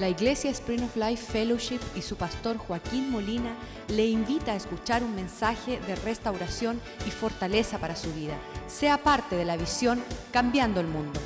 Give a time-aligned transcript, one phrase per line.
[0.00, 3.54] La Iglesia Spring of Life Fellowship y su pastor Joaquín Molina
[3.88, 8.34] le invita a escuchar un mensaje de restauración y fortaleza para su vida.
[8.66, 10.02] Sea parte de la visión
[10.32, 11.20] Cambiando el Mundo.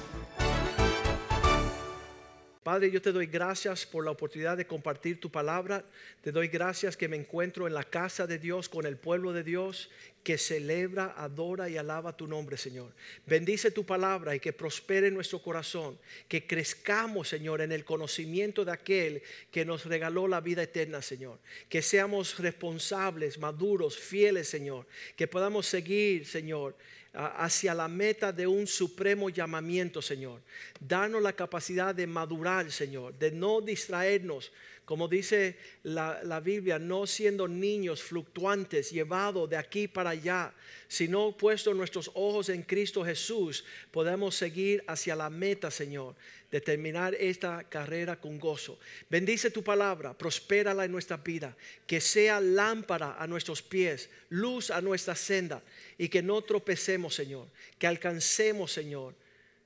[2.65, 5.85] Padre, yo te doy gracias por la oportunidad de compartir tu palabra.
[6.21, 9.45] Te doy gracias que me encuentro en la casa de Dios con el pueblo de
[9.45, 9.89] Dios
[10.25, 12.91] que celebra, adora y alaba tu nombre, Señor.
[13.27, 15.99] Bendice tu palabra y que prospere nuestro corazón.
[16.27, 21.39] Que crezcamos, Señor, en el conocimiento de aquel que nos regaló la vida eterna, Señor.
[21.69, 24.87] Que seamos responsables, maduros, fieles, Señor.
[25.15, 26.75] Que podamos seguir, Señor
[27.15, 30.41] hacia la meta de un supremo llamamiento, Señor.
[30.81, 34.51] Danos la capacidad de madurar, Señor, de no distraernos,
[34.85, 40.53] como dice la, la, Biblia, no siendo niños fluctuantes, llevados de aquí para allá,
[40.89, 46.15] sino puesto nuestros ojos en Cristo Jesús, podemos seguir hacia la meta, Señor,
[46.51, 48.79] de terminar esta carrera con gozo.
[49.11, 54.81] Bendice tu palabra, prospérala en nuestra vida, que sea lámpara a nuestros pies, luz a
[54.81, 55.63] nuestra senda
[55.99, 59.15] y que no tropecemos, Señor, que alcancemos, Señor,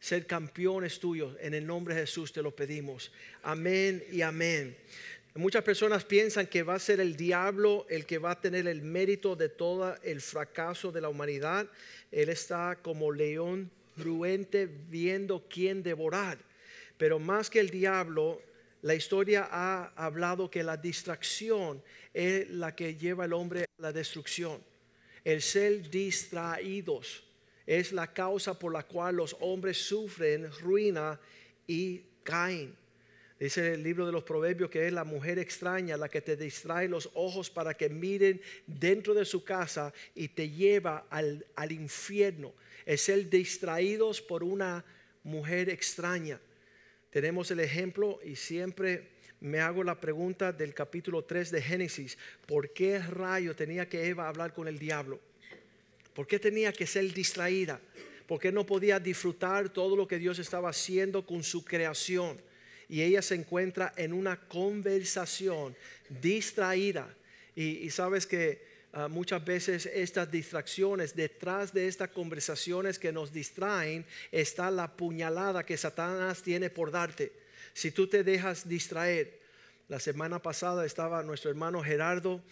[0.00, 1.36] ser campeones tuyos.
[1.40, 3.12] En el nombre de Jesús te lo pedimos.
[3.42, 4.76] Amén y amén.
[5.34, 8.82] Muchas personas piensan que va a ser el diablo el que va a tener el
[8.82, 11.68] mérito de todo el fracaso de la humanidad.
[12.10, 16.38] Él está como león ruente viendo quién devorar.
[16.96, 18.42] Pero más que el diablo,
[18.82, 23.92] la historia ha hablado que la distracción es la que lleva al hombre a la
[23.92, 24.60] destrucción.
[25.24, 27.27] El ser distraídos
[27.68, 31.20] es la causa por la cual los hombres sufren ruina
[31.66, 32.74] y caen.
[33.38, 36.88] Dice el libro de los proverbios que es la mujer extraña la que te distrae
[36.88, 42.54] los ojos para que miren dentro de su casa y te lleva al, al infierno.
[42.86, 44.82] Es ser distraídos por una
[45.22, 46.40] mujer extraña.
[47.10, 52.16] Tenemos el ejemplo y siempre me hago la pregunta del capítulo 3 de Génesis.
[52.46, 55.20] ¿Por qué rayo tenía que Eva hablar con el diablo?
[56.18, 57.80] ¿Por qué tenía que ser distraída?
[58.26, 62.42] ¿Por qué no podía disfrutar todo lo que Dios estaba haciendo con su creación?
[62.88, 65.76] Y ella se encuentra en una conversación
[66.08, 67.08] distraída.
[67.54, 68.60] Y, sabes que
[68.94, 75.64] ah, muchas veces estas distracciones, detrás de estas conversaciones que nos distraen, está la puñalada
[75.64, 77.30] que Satanás tiene por darte
[77.74, 79.38] si tú te dejas distraer.
[79.86, 82.42] La semana pasada estaba nuestro hermano Gerardo,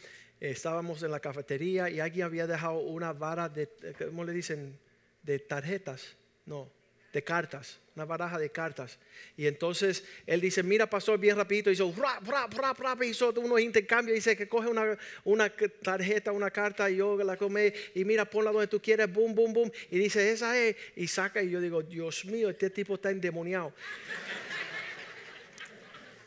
[0.41, 4.78] estábamos en la cafetería y alguien había dejado una vara de, ¿cómo le dicen?
[5.22, 6.70] De tarjetas, no,
[7.12, 8.98] de cartas, una baraja de cartas.
[9.36, 13.60] Y entonces él dice, mira pastor, bien rapidito, hizo rap, rap, rap, rap, hizo unos
[13.60, 15.50] intercambios, dice que coge una, una
[15.82, 19.53] tarjeta, una carta y yo la come y mira, ponla donde tú quieres, boom, boom,
[19.53, 19.72] boom.
[19.91, 23.72] Y dice, esa es, y saca y yo digo, Dios mío, este tipo está endemoniado.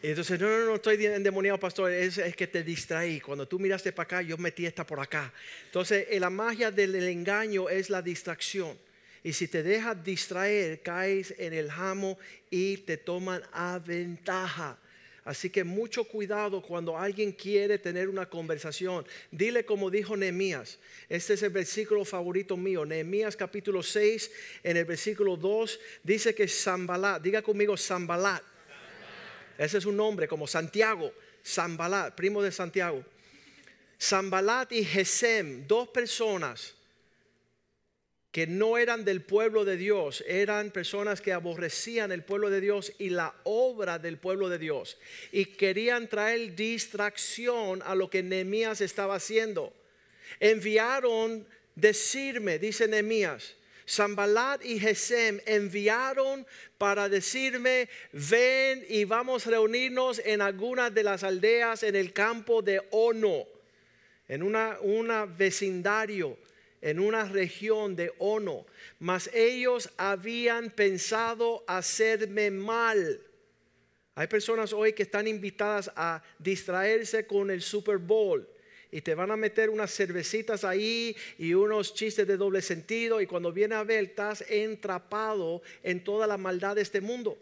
[0.01, 3.19] Entonces, no, no, no estoy endemoniado, pastor, es, es, que te distraí.
[3.19, 5.33] Cuando tú miraste para acá, yo metí esta por acá.
[5.65, 8.77] Entonces, eh, la magia del engaño es la distracción.
[9.23, 12.17] Y si te dejas distraer, caes en el jamo
[12.49, 14.77] y te toman a ventaja.
[15.25, 19.05] Así que mucho cuidado cuando alguien quiere tener una conversación.
[19.29, 20.79] Dile como dijo Nehemías.
[21.09, 22.85] Este es el versículo favorito mío.
[22.85, 24.31] Nehemías capítulo 6,
[24.63, 28.41] en el versículo 2, dice que Zambalat, diga conmigo Zambalat
[29.59, 31.13] ese es un nombre como Santiago,
[31.45, 33.03] Zambalat, primo de Santiago.
[34.01, 36.75] Zambalat y Gesem, dos personas
[38.31, 42.93] que no eran del pueblo de Dios, eran personas que aborrecían el pueblo de Dios
[42.99, 44.97] y la obra del pueblo de Dios
[45.33, 49.73] y querían traer distracción a lo que Nehemías estaba haciendo.
[50.39, 51.45] Enviaron
[51.75, 53.55] decirme, dice Nehemías,
[53.89, 56.45] Zambalat y Gesem enviaron
[56.77, 62.61] para decirme, ven y vamos a reunirnos en algunas de las aldeas en el campo
[62.61, 63.47] de Ono,
[64.27, 66.37] en una, una vecindario,
[66.81, 68.67] en una región de Ono.
[68.99, 73.19] Mas ellos habían pensado hacerme mal.
[74.13, 78.47] Hay personas hoy que están invitadas a distraerse con el Super Bowl
[78.91, 83.27] y te van a meter unas cervecitas ahí y unos chistes de doble sentido y
[83.27, 87.37] cuando viene a ver estás entrapado en toda la maldad de este mundo.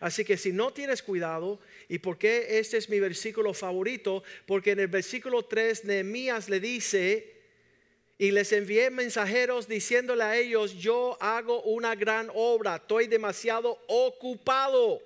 [0.00, 1.58] Así que si no tienes cuidado,
[1.88, 4.22] ¿y por qué este es mi versículo favorito?
[4.46, 7.34] Porque en el versículo 3 Nehemías le dice,
[8.16, 15.00] y les envié mensajeros diciéndole a ellos, yo hago una gran obra, estoy demasiado ocupado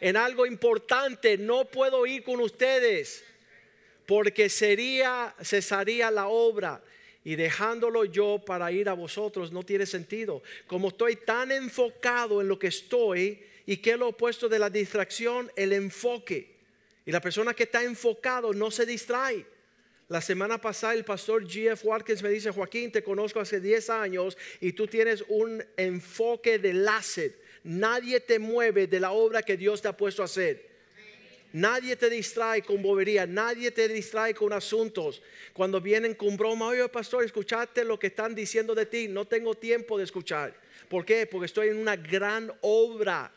[0.00, 3.24] en algo importante, no puedo ir con ustedes
[4.06, 6.82] porque sería, cesaría la obra
[7.24, 10.42] y dejándolo yo para ir a vosotros no tiene sentido.
[10.68, 15.50] Como estoy tan enfocado en lo que estoy y que lo opuesto de la distracción,
[15.56, 16.54] el enfoque.
[17.04, 19.44] Y la persona que está enfocado no se distrae.
[20.08, 21.84] La semana pasada el pastor G.F.
[21.84, 26.74] Watkins me dice, Joaquín, te conozco hace 10 años y tú tienes un enfoque de
[26.74, 27.40] láser.
[27.64, 30.75] Nadie te mueve de la obra que Dios te ha puesto a hacer.
[31.56, 35.22] Nadie te distrae con bobería, nadie te distrae con asuntos.
[35.54, 39.08] Cuando vienen con broma, oye pastor, escuchate lo que están diciendo de ti.
[39.08, 40.54] No tengo tiempo de escuchar.
[40.90, 41.24] ¿Por qué?
[41.24, 43.32] Porque estoy en una gran obra.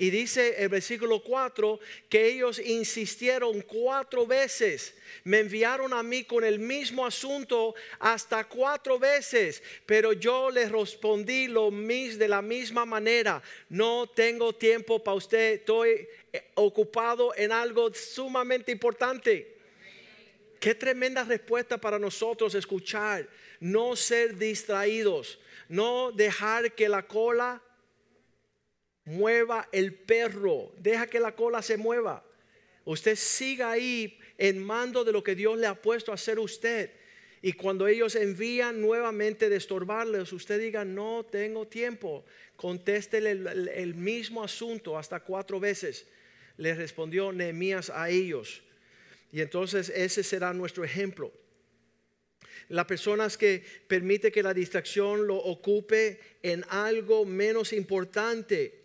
[0.00, 4.94] Y dice el versículo 4 que ellos insistieron cuatro veces.
[5.24, 9.60] Me enviaron a mí con el mismo asunto hasta cuatro veces.
[9.86, 13.42] Pero yo les respondí lo mismo de la misma manera.
[13.70, 15.54] No tengo tiempo para usted.
[15.54, 19.56] Estoy eh, ocupado en algo sumamente importante.
[20.60, 23.28] Qué tremenda respuesta para nosotros escuchar.
[23.58, 25.40] No ser distraídos.
[25.68, 27.60] No dejar que la cola
[29.08, 32.24] mueva el perro, deja que la cola se mueva.
[32.84, 36.90] Usted siga ahí en mando de lo que Dios le ha puesto a hacer usted.
[37.40, 42.24] Y cuando ellos envían nuevamente de estorbarles, usted diga, no tengo tiempo.
[42.56, 46.06] Contéstele el, mismo asunto hasta cuatro veces.
[46.56, 48.62] Le respondió Nehemías a ellos.
[49.32, 51.32] Y entonces ese será nuestro ejemplo.
[52.68, 58.77] Las personas que permite que la distracción lo ocupe en algo menos importante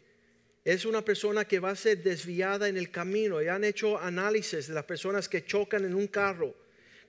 [0.63, 3.41] es una persona que va a ser desviada en el camino.
[3.41, 6.53] Y han hecho análisis de las personas que chocan en un carro.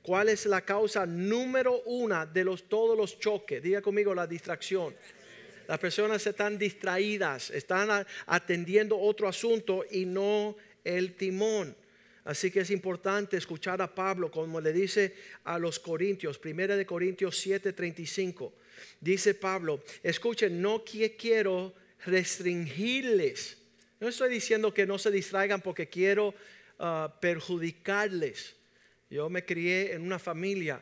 [0.02, 3.62] ¿Cuál es la causa número una de los, todos los choques?
[3.62, 4.94] Diga conmigo la distracción.
[5.66, 11.74] Las personas están distraídas, están atendiendo otro asunto y no el timón.
[12.24, 15.14] Así que es importante escuchar a Pablo como le dice
[15.44, 18.52] a los Corintios, primera de Corintios 7:35.
[19.00, 21.74] Dice Pablo, escuchen, no quiero
[22.04, 23.58] restringirles.
[24.00, 26.34] No estoy diciendo que no se distraigan porque quiero
[26.78, 28.56] ah, perjudicarles.
[29.10, 30.80] Yo me crié en una familia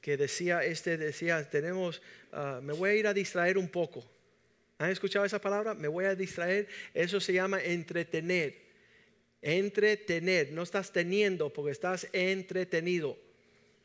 [0.00, 2.00] que decía, este decía, tenemos,
[2.32, 4.08] ah, me voy a ir a distraer un poco.
[4.78, 5.74] ¿Han escuchado esa palabra?
[5.74, 6.66] Me voy a distraer.
[6.94, 8.70] Eso se llama entretener.
[9.42, 10.52] Entretener.
[10.52, 13.18] No estás teniendo porque estás entretenido.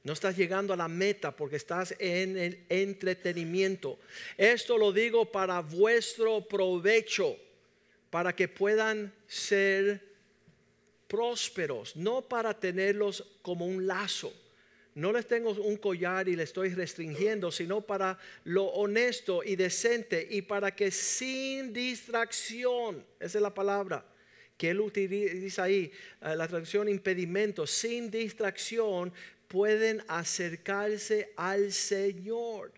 [0.05, 3.97] No estás llegando a la meta porque estás en el entretenimiento.
[4.37, 7.35] Esto lo digo para vuestro provecho,
[8.11, 9.99] para que puedan ser
[11.07, 14.31] prósperos, no para tenerlos como un lazo.
[14.93, 20.27] No les tengo un collar y les estoy restringiendo, sino para lo honesto y decente
[20.29, 24.05] y para que sin distracción, esa es la palabra
[24.57, 25.91] que él utiliza ahí,
[26.21, 29.11] eh, la traducción impedimento, sin distracción
[29.47, 32.73] pueden acercarse al Señor.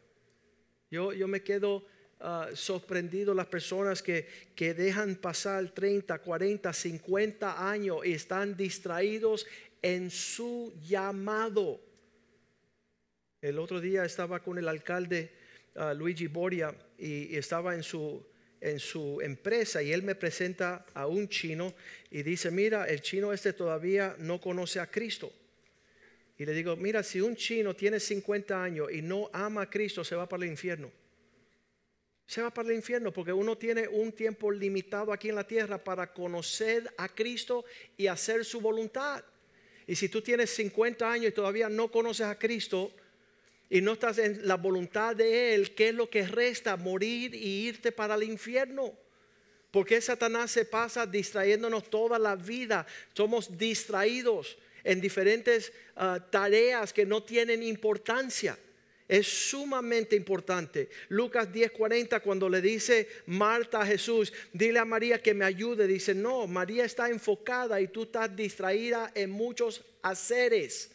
[0.89, 1.85] Yo, yo me quedo
[2.19, 9.45] ah, sorprendido las personas que, que dejan pasar 30, 40, 50 años y están distraídos
[9.81, 11.81] en su llamado.
[13.41, 15.31] El otro día estaba con el alcalde
[15.75, 18.25] ah, Luigi Boria y, y estaba en su,
[18.61, 21.73] en su empresa y él me presenta a un chino
[22.09, 25.31] y dice, mira, el chino este todavía no conoce a Cristo.
[26.37, 30.03] Y le digo, mira, si un chino tiene 50 años y no ama a Cristo,
[30.03, 30.91] se va para el infierno.
[32.27, 35.83] Se va para el infierno porque uno tiene un tiempo limitado aquí en la tierra
[35.83, 39.23] para conocer a Cristo y hacer su voluntad.
[39.87, 42.91] Y si tú tienes 50 años y todavía no conoces a Cristo
[43.69, 46.75] y no estás en la voluntad de Él, ¿qué es lo que resta?
[46.75, 48.94] Morir y irte para el infierno.
[49.71, 52.85] Porque Satanás se pasa distrayéndonos toda la vida.
[53.13, 58.57] Somos distraídos en diferentes ah, tareas que no tienen importancia.
[59.06, 60.89] Es sumamente importante.
[61.09, 66.15] Lucas 10:40 cuando le dice Marta a Jesús, dile a María que me ayude, dice,
[66.15, 70.91] no, María está enfocada y tú estás distraída en muchos haceres.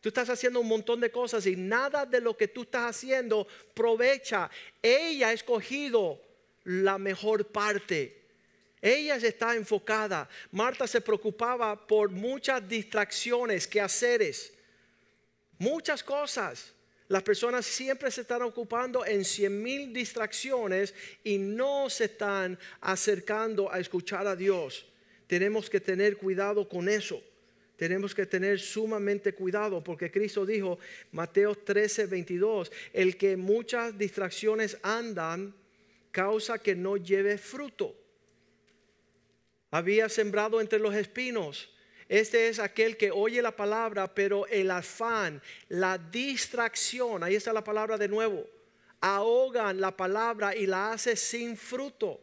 [0.00, 3.48] Tú estás haciendo un montón de cosas y nada de lo que tú estás haciendo
[3.72, 4.48] aprovecha.
[4.80, 6.22] Ella ha escogido
[6.62, 8.17] la mejor parte.
[8.80, 10.28] Ella está enfocada.
[10.52, 14.52] Marta se preocupaba por muchas distracciones, quehaceres,
[15.58, 16.72] muchas cosas.
[17.08, 20.94] Las personas siempre se están ocupando en cien mil distracciones
[21.24, 24.86] y no se están acercando a escuchar a Dios.
[25.26, 27.22] Tenemos que tener cuidado con eso.
[27.76, 30.78] Tenemos que tener sumamente cuidado porque Cristo dijo,
[31.12, 35.54] Mateo 13, 22, el que muchas distracciones andan
[36.10, 37.94] causa que no lleve fruto
[39.70, 41.70] había sembrado entre los espinos.
[42.08, 47.64] Este es aquel que oye la palabra, pero el afán, la distracción, ahí está la
[47.64, 48.46] palabra de nuevo,
[49.00, 52.20] ahogan la palabra y la hace sin fruto.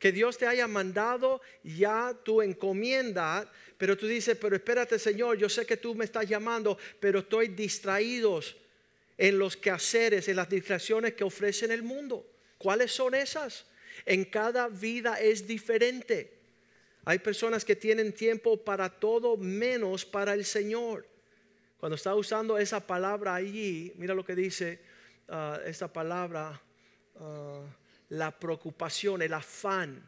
[0.00, 5.48] Que Dios te haya mandado ya tu encomienda, pero tú dices, pero espérate Señor, yo
[5.48, 8.40] sé que tú me estás llamando, pero estoy distraído
[9.16, 12.28] en los quehaceres, en las distracciones que ofrece el mundo.
[12.58, 13.64] ¿Cuáles son esas?
[14.06, 16.37] En cada vida es diferente.
[17.08, 21.08] Hay personas que tienen tiempo para todo menos para el Señor.
[21.78, 24.78] Cuando está usando esa palabra allí, mira lo que dice
[25.28, 26.60] uh, esta palabra,
[27.14, 27.62] uh,
[28.10, 30.06] la preocupación, el afán.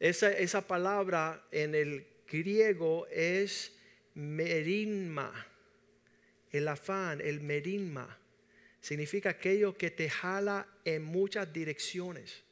[0.00, 3.78] Esa, esa palabra en el griego es
[4.14, 5.46] merinma,
[6.50, 8.18] el afán, el merinma.
[8.80, 12.42] Significa aquello que te jala en muchas direcciones.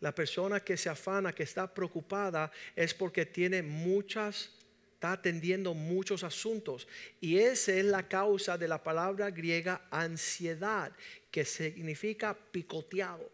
[0.00, 4.50] La persona que se afana, que está preocupada, es porque tiene muchas,
[4.94, 6.86] está atendiendo muchos asuntos.
[7.20, 10.92] Y esa es la causa de la palabra griega ansiedad,
[11.30, 13.28] que significa picoteado.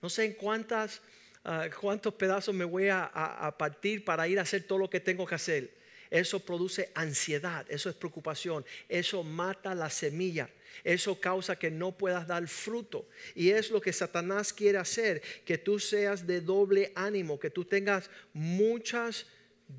[0.00, 1.00] No sé en cuántas,
[1.44, 5.26] ah, cuántos pedazos me voy a partir para ir a hacer todo lo que tengo
[5.26, 5.84] que hacer.
[6.14, 10.48] Eso produce ansiedad, eso es preocupación, eso mata la semilla.
[10.82, 13.08] Eso causa que no puedas dar fruto.
[13.34, 17.64] Y es lo que Satanás quiere hacer, que tú seas de doble ánimo, que tú
[17.64, 19.26] tengas muchas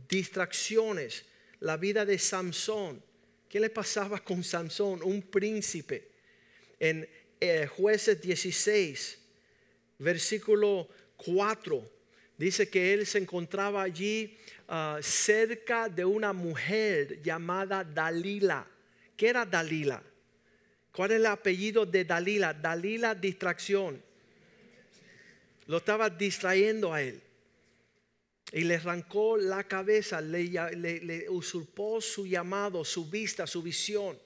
[0.07, 1.25] distracciones.
[1.59, 3.01] La vida de Samson.
[3.49, 5.01] ¿Qué le pasaba con Samson?
[5.03, 6.09] Un príncipe.
[6.79, 7.07] En
[7.39, 9.17] eh, jueces 16,
[9.99, 11.91] versículo 4,
[12.37, 14.37] dice que él se encontraba allí
[14.67, 18.67] ah, cerca de una mujer llamada Dalila.
[19.15, 20.03] ¿Qué era Dalila?
[20.95, 22.53] ¿Cuál es el apellido de Dalila?
[22.53, 24.01] Dalila distracción.
[25.67, 27.21] Lo estaba distrayendo a él.
[28.53, 34.17] Y le arrancó la cabeza, le, usurpó su llamado, su vista, su visión.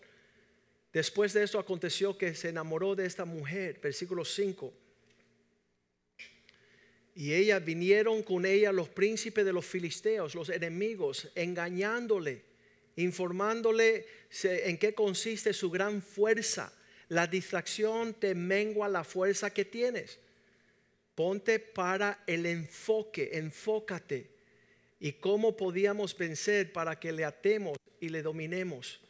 [0.94, 4.72] Después de eso aconteció que se enamoró de esta mujer, versículo 5.
[7.16, 12.49] Y ella vinieron con ella los príncipes de los filisteos, los enemigos, engañándole
[12.96, 14.06] informándole
[14.44, 16.74] en qué consiste su gran fuerza.
[17.08, 20.20] La distracción te mengua la fuerza que tienes.
[21.16, 24.30] Ponte para el enfoque, enfócate.
[25.00, 29.02] ¿Y cómo podíamos vencer para que le atemos y le dominemos?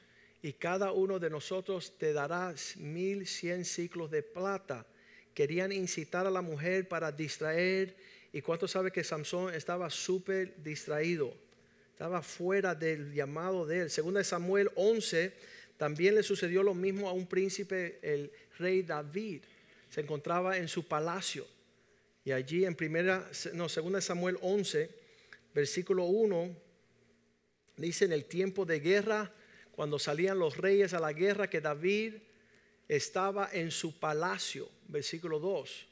[0.41, 4.85] Y cada uno de nosotros te dará mil cien ciclos de plata.
[5.33, 7.95] Querían incitar a la mujer para distraer.
[8.31, 11.35] ¿Y cuánto sabe que Samson estaba súper distraído?
[11.99, 13.89] Estaba fuera del llamado de él.
[13.89, 15.33] Segunda de Samuel 11,
[15.75, 19.43] también le sucedió lo mismo a un príncipe, el rey David.
[19.89, 21.45] Se encontraba en su palacio.
[22.23, 24.89] Y allí en primera, no, segunda de Samuel 11,
[25.53, 26.55] versículo 1,
[27.75, 29.33] dice en el tiempo de guerra,
[29.73, 32.13] cuando salían los reyes a la guerra, que David
[32.87, 34.69] estaba en su palacio.
[34.87, 35.87] Versículo 2.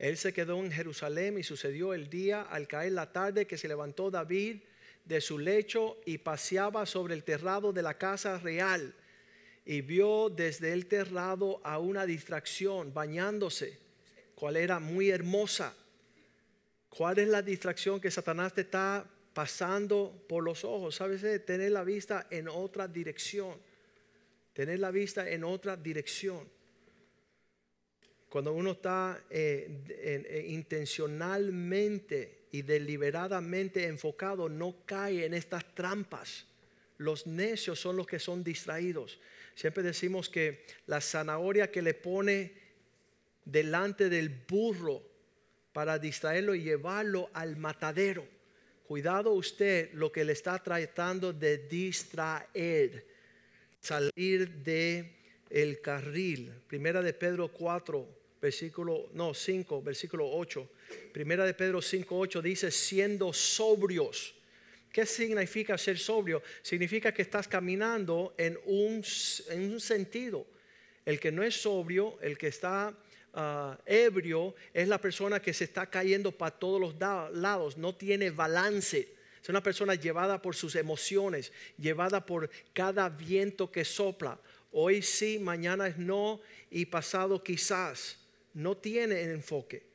[0.00, 3.68] Él se quedó en Jerusalén y sucedió el día al caer la tarde que se
[3.68, 4.56] levantó David
[5.04, 8.94] de su lecho y paseaba sobre el terrado de la casa real
[9.66, 13.78] y vio desde el terrado a una distracción bañándose,
[14.34, 15.74] cual era muy hermosa.
[16.88, 20.96] ¿Cuál es la distracción que Satanás te está pasando por los ojos?
[20.96, 21.22] ¿Sabes?
[21.44, 23.58] Tener la vista en otra dirección.
[24.52, 26.48] Tener la vista en otra dirección.
[28.28, 36.46] Cuando uno está eh, eh, intencionalmente y deliberadamente enfocado no cae en estas trampas.
[36.98, 39.18] Los necios son los que son distraídos.
[39.56, 42.52] Siempre decimos que la zanahoria que le pone
[43.44, 45.02] delante del burro
[45.72, 48.24] para distraerlo y llevarlo al matadero.
[48.86, 53.04] Cuidado usted lo que le está tratando de distraer,
[53.80, 55.16] salir de
[55.50, 56.52] el carril.
[56.68, 58.06] Primera de Pedro 4,
[58.44, 60.68] versículo, no, 5, versículo 8.
[61.14, 64.34] Primera de Pedro 5, 8 dice, siendo sobrios.
[64.92, 66.42] ¿Qué significa ser sobrio?
[66.60, 69.02] Significa que estás caminando en un,
[69.48, 70.46] en un sentido.
[71.06, 72.94] El que no es sobrio, el que está
[73.32, 76.94] ah, ebrio, es la persona que se está cayendo para todos los
[77.34, 79.08] lados, no tiene balance.
[79.42, 84.38] Es una persona llevada por sus emociones, llevada por cada viento que sopla.
[84.70, 88.18] Hoy sí, mañana es no y pasado quizás
[88.54, 89.86] no tiene enfoque,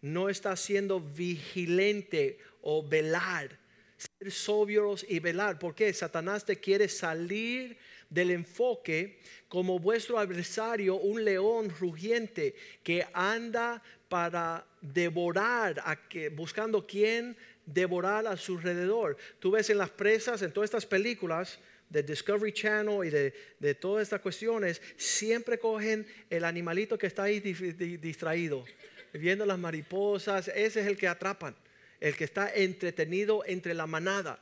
[0.00, 3.58] no está siendo vigilante o velar,
[3.96, 7.78] ser sobrios y velar, porque Satanás te quiere salir
[8.10, 9.18] del enfoque
[9.48, 18.26] como vuestro adversario, un león rugiente que anda para devorar, a que, buscando quién devorar
[18.26, 19.16] a su alrededor.
[19.40, 24.02] Tú ves en las presas, en todas estas películas, de Discovery Channel y de, todas
[24.02, 28.64] estas cuestiones, siempre cogen el animalito que está ahí distraído.
[29.12, 31.56] viendo las mariposas, ese es el que atrapan,
[32.00, 34.38] el que está entretenido entre la manada,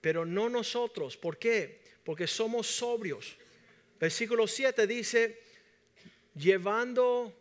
[0.00, 1.16] pero no nosotros.
[1.16, 1.80] ¿Por qué?
[2.04, 3.36] Porque somos sobrios.
[3.98, 5.40] Versículo 7 dice,
[6.34, 7.32] llevando,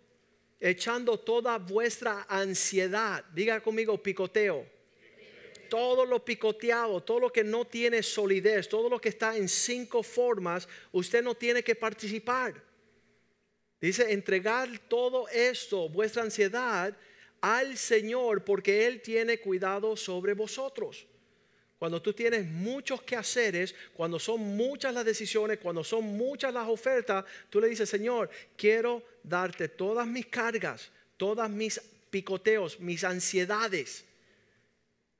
[0.59, 4.80] echando toda vuestra ansiedad, diga conmigo picoteo
[5.71, 10.03] todo lo picoteado, todo lo que no tiene solidez, todo lo que está en cinco
[10.03, 12.61] formas, usted no tiene que participar.
[13.79, 16.93] Dice, entregar todo esto, vuestra ansiedad,
[17.39, 21.07] al Señor, porque Él tiene cuidado sobre vosotros.
[21.79, 27.23] Cuando tú tienes muchos quehaceres, cuando son muchas las decisiones, cuando son muchas las ofertas,
[27.49, 34.03] tú le dices, Señor, quiero darte todas mis cargas, todas mis picoteos, mis ansiedades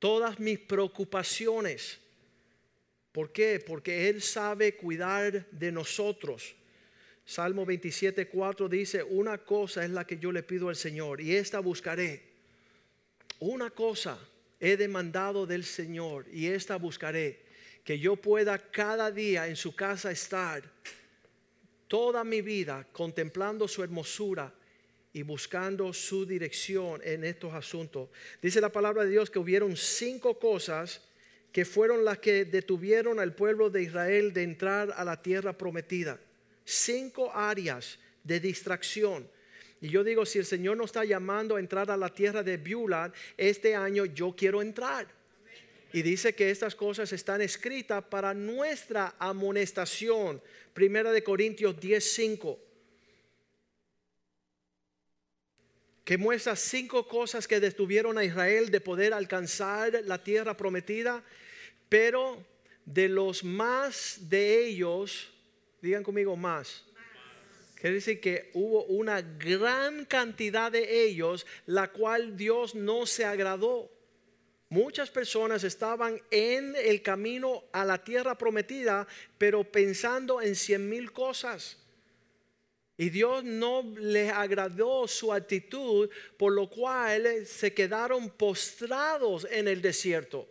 [0.02, 2.00] todas mis preocupaciones.
[3.12, 3.64] ¿Por qué?
[3.64, 6.56] Porque Él sabe cuidar de nosotros.
[7.24, 11.36] Salmo 27, 4 dice, una cosa es la que yo le pido al Señor y
[11.36, 12.32] esta buscaré.
[13.38, 14.18] Una cosa
[14.60, 17.46] he demandado del Señor y esta buscaré,
[17.84, 20.64] que yo pueda cada día en su casa estar
[21.88, 24.52] toda mi vida contemplando su hermosura
[25.14, 28.10] y buscando su dirección en estos asuntos.
[28.42, 31.02] Dice la palabra de Dios que hubieron cinco cosas
[31.52, 36.20] que fueron las que detuvieron al pueblo de Israel de entrar a la tierra prometida.
[36.64, 39.28] Cinco áreas de distracción.
[39.82, 42.58] Y yo digo, si el Señor nos está llamando a entrar a la tierra de
[42.58, 45.08] Beulah este año, yo quiero entrar.
[45.92, 50.42] Y dice que estas cosas están escritas para nuestra amonestación.
[50.74, 52.58] Primera de Corintios 10:5.
[56.04, 61.24] Que muestra cinco cosas que detuvieron a Israel de poder alcanzar la tierra prometida,
[61.90, 62.44] pero
[62.86, 65.32] de los más de ellos,
[65.82, 66.84] digan conmigo más.
[67.76, 73.92] Quiere decir que hubo una gran cantidad de ellos, la cual Dios no se agradó.
[74.70, 81.12] Muchas personas estaban en el camino a la tierra prometida, pero pensando en cien mil
[81.12, 81.81] cosas.
[82.98, 89.82] Y Dios no les agradó su actitud, por lo cual se quedaron postrados en el
[89.82, 90.48] desierto.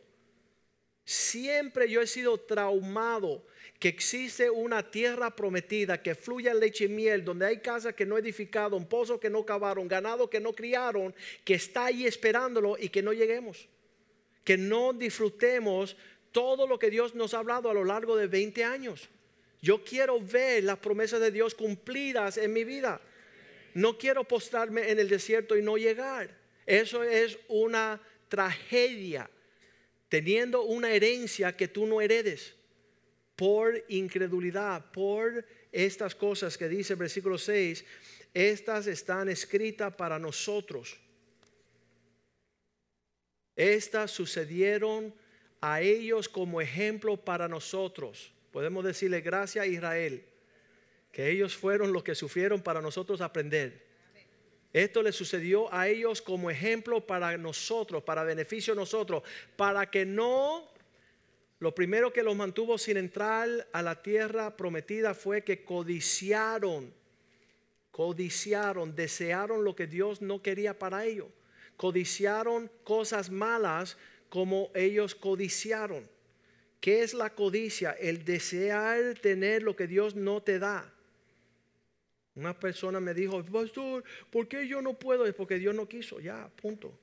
[1.05, 3.44] Siempre yo he sido traumado
[3.81, 8.18] que existe una tierra prometida, que fluye leche y miel, donde hay casas que no
[8.18, 13.03] edificaron, pozos que no cavaron, ganado que no criaron, que está ahí esperándolo y que
[13.03, 13.68] no lleguemos.
[14.44, 15.96] Que no disfrutemos
[16.31, 19.09] todo lo que Dios nos ha hablado a lo largo de 20 años.
[19.62, 23.01] Yo quiero ver las promesas de Dios cumplidas en mi vida.
[23.75, 26.35] No quiero postrarme en el desierto y no llegar.
[26.66, 29.31] Eso es una tragedia.
[30.09, 32.55] Teniendo una herencia que tú no heredes
[33.37, 37.85] por incredulidad, por estas cosas que dice el versículo 6,
[38.33, 40.99] estas están escritas para nosotros.
[43.55, 45.14] Estas sucedieron
[45.61, 50.24] a ellos como ejemplo para nosotros Podemos decirle gracias a Israel,
[51.12, 53.90] que ellos fueron los que sufrieron para nosotros aprender.
[54.72, 59.22] Esto le sucedió a ellos como ejemplo para nosotros, para beneficio de nosotros,
[59.56, 60.68] para que no,
[61.58, 66.94] lo primero que los mantuvo sin entrar a la tierra prometida fue que codiciaron,
[67.90, 71.26] codiciaron, desearon lo que Dios no quería para ellos,
[71.76, 73.96] codiciaron cosas malas
[74.28, 76.08] como ellos codiciaron.
[76.81, 77.93] ¿Qué es la codicia?
[77.93, 80.93] El desear tener lo que Dios no te da.
[82.35, 85.27] Una persona me dijo, pastor, ¿por qué yo no puedo?
[85.27, 86.99] Es porque Dios no quiso, ya, punto.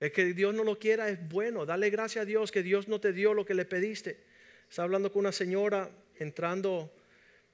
[0.00, 1.66] Es que Dios no lo quiera, es bueno.
[1.66, 4.24] Dale gracias a Dios que Dios no te dio lo que le pediste.
[4.68, 6.92] Estaba hablando con una señora entrando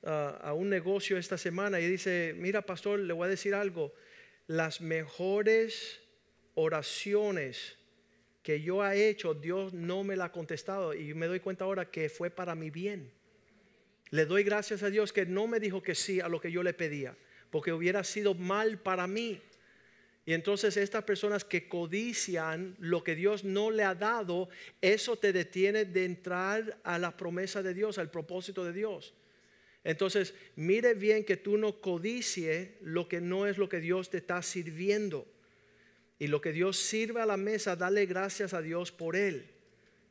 [0.04, 3.94] ah, a un negocio esta semana y dice, mira pastor, le voy a decir algo.
[4.46, 6.00] Las mejores
[6.54, 7.76] oraciones
[8.44, 11.90] que yo he hecho, Dios no me la ha contestado y me doy cuenta ahora
[11.90, 13.10] que fue para mi bien.
[14.10, 16.62] Le doy gracias a Dios que no me dijo que sí a lo que yo
[16.62, 17.16] le pedía,
[17.50, 19.40] porque hubiera sido mal para mí.
[20.26, 24.50] Y entonces estas personas que codician lo que Dios no le ha dado,
[24.82, 29.14] eso te detiene de entrar a la promesa de Dios, al propósito de Dios.
[29.84, 34.18] Entonces, mire bien que tú no codicie lo que no es lo que Dios te
[34.18, 35.26] está sirviendo.
[36.18, 39.50] Y lo que Dios sirve a la mesa, dale gracias a Dios por él.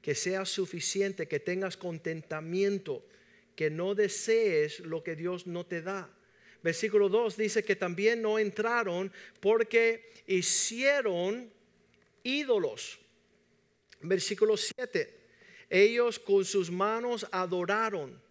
[0.01, 3.05] Que sea suficiente, que tengas contentamiento,
[3.55, 6.09] que no desees lo que Dios no te da.
[6.61, 9.11] Versículo 2 dice que también no entraron
[9.41, 11.51] porque hicieron
[12.23, 12.99] ídolos.
[14.01, 15.13] Versículo 7,
[15.69, 18.22] ellos con sus manos adoraron.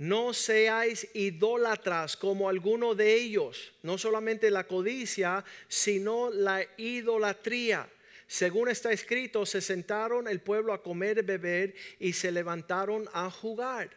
[0.00, 7.86] No seáis idólatras como alguno de ellos, no solamente la codicia, sino la idolatría.
[8.26, 13.90] Según está escrito, se sentaron el pueblo a comer beber y se levantaron a jugar.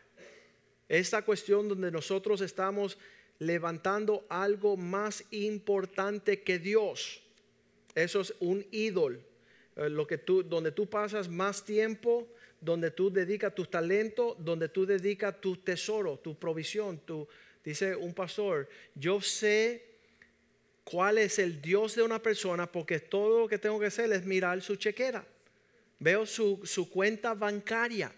[0.89, 2.97] Esta cuestión donde nosotros estamos
[3.39, 7.21] levantando algo más importante que Dios.
[7.95, 9.19] Eso es un ídolo.
[9.77, 12.27] Eh, lo que tú, donde tú pasas más tiempo,
[12.63, 16.99] donde tú dedicas tu talento, donde tú dedicas tu tesoro, tu provisión.
[17.05, 17.27] Tu,
[17.63, 19.85] dice un pastor, yo sé
[20.83, 24.25] cuál es el Dios de una persona porque todo lo que tengo que hacer es
[24.25, 25.25] mirar su chequera.
[25.99, 28.11] Veo su, su cuenta bancaria.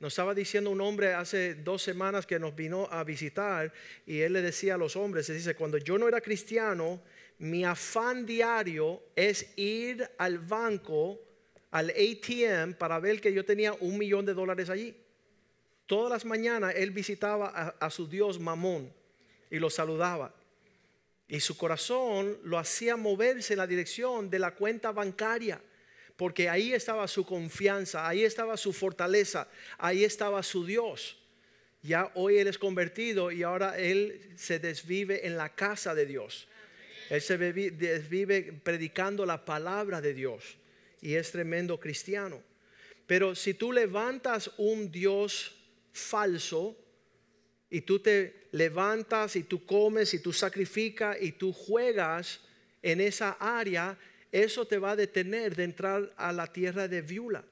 [0.00, 3.72] Nos estaba diciendo un hombre hace dos semanas que nos vino a visitar
[4.06, 7.02] y él le decía a los hombres, se dice, cuando yo no era cristiano,
[7.38, 11.20] mi afán diario es ir al banco
[11.70, 14.94] al ATM para ver que yo tenía un millón de dólares allí.
[15.86, 18.92] Todas las mañanas él visitaba a, su Dios Mamón
[19.50, 20.34] y lo saludaba.
[21.28, 25.60] Y su corazón lo hacía moverse en la dirección de la cuenta bancaria,
[26.16, 31.18] porque ahí estaba su confianza, ahí estaba su fortaleza, ahí estaba su Dios.
[31.82, 36.48] Ya hoy él es convertido y ahora él se desvive en la casa de Dios.
[37.08, 40.57] Él se desvive predicando la palabra de Dios
[41.00, 42.42] y es tremendo cristiano.
[43.06, 45.54] Pero si tú levantas un Dios
[45.92, 46.76] falso
[47.70, 52.40] y tú te levantas y tú comes y tú sacrificas y tú juegas
[52.82, 53.98] en esa área,
[54.30, 57.44] eso te va a detener de entrar a la tierra de Viula.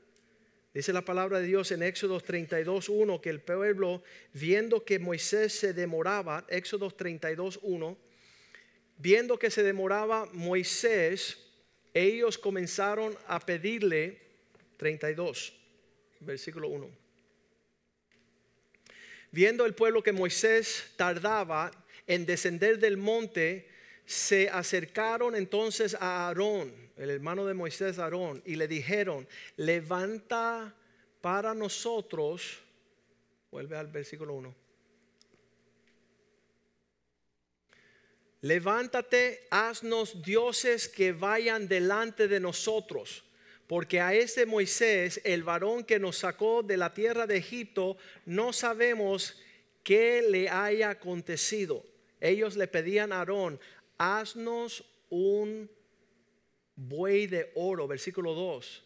[0.75, 4.03] Dice la palabra de Dios en Éxodo 32.1 que el pueblo,
[4.35, 7.97] viendo que Moisés se demoraba, Éxodo 32.1,
[8.99, 11.46] viendo que se demoraba Moisés,
[11.97, 14.21] ellos comenzaron a pedirle
[14.77, 15.55] 32,
[16.21, 16.91] versículo 1.
[19.31, 21.71] Viendo el pueblo que Moisés tardaba
[22.07, 23.69] en descender del monte,
[24.05, 30.75] se acercaron entonces a Aarón, el hermano de Moisés Aarón, y le dijeron, levanta
[31.23, 32.59] para nosotros,
[33.51, 34.66] vuelve al versículo 1
[38.41, 43.25] levántate, haznos dioses que vayan delante de nosotros.
[43.67, 48.53] Porque a ese Moisés, el varón que nos sacó de la tierra de Egipto, no
[48.53, 49.37] sabemos
[49.83, 51.85] qué le haya acontecido.
[52.21, 53.59] Ellos le pedían a Aarón,
[53.99, 55.69] haznos un
[56.77, 58.85] buey de oro, versículo 2.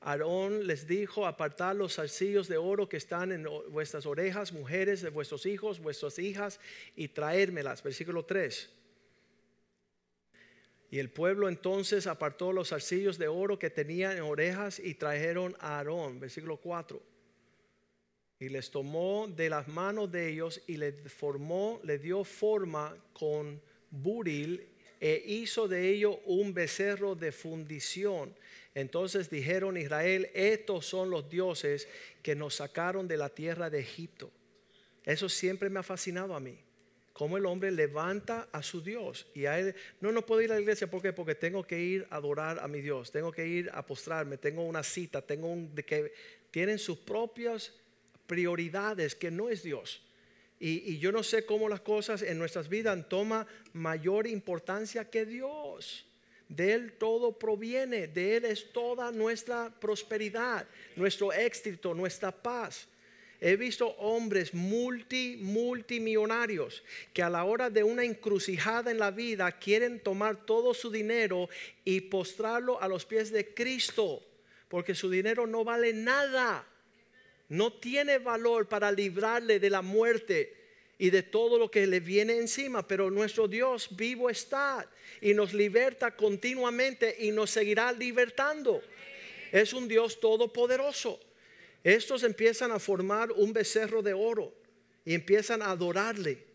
[0.00, 5.10] Aarón les dijo, apartad los zarcillos de oro que están en vuestras orejas, mujeres de
[5.10, 6.58] vuestros hijos, vuestras hijas,
[6.96, 8.70] y traérmelas, versículo 3.
[10.92, 15.56] Y el pueblo entonces apartó los arcillos de oro que tenían en orejas y trajeron
[15.58, 17.02] a Aarón, versículo 4.
[18.40, 23.58] Y les tomó de las manos de ellos y le formó, le dio forma con
[23.90, 24.68] buril
[25.00, 28.34] e hizo de ello un becerro de fundición.
[28.74, 31.88] Entonces dijeron Israel, estos son los dioses
[32.22, 34.30] que nos sacaron de la tierra de Egipto.
[35.04, 36.58] Eso siempre me ha fascinado a mí
[37.12, 39.26] cómo el hombre levanta a su Dios.
[39.34, 42.16] Y a él, no, no puedo ir a la iglesia porque tengo que ir a
[42.16, 45.84] adorar a mi Dios, tengo que ir a postrarme, tengo una cita, tengo un de
[45.84, 46.12] que
[46.50, 47.72] tienen sus propias
[48.26, 50.02] prioridades que no es Dios.
[50.58, 55.26] Y, y yo no sé cómo las cosas en nuestras vidas toman mayor importancia que
[55.26, 56.06] Dios.
[56.48, 62.86] De Él todo proviene, de Él es toda nuestra prosperidad, nuestro éxito, nuestra paz.
[63.44, 69.50] He visto hombres multi, multimillonarios que a la hora de una encrucijada en la vida
[69.58, 71.48] quieren tomar todo su dinero
[71.84, 74.22] y postrarlo a los pies de Cristo,
[74.68, 76.64] porque su dinero no vale nada.
[77.48, 80.54] No tiene valor para librarle de la muerte
[80.96, 84.88] y de todo lo que le viene encima, pero nuestro Dios vivo está
[85.20, 88.80] y nos liberta continuamente y nos seguirá libertando.
[89.50, 91.18] Es un Dios todopoderoso.
[91.84, 94.54] Estos empiezan a formar un becerro de oro
[95.04, 96.52] y empiezan a adorarle.